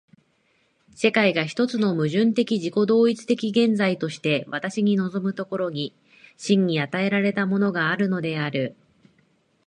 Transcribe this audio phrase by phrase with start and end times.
[0.95, 5.93] 世界が一つの矛盾的自己同一的現在として私に臨む所に、
[6.37, 8.75] 真に与えられたものがあるのである。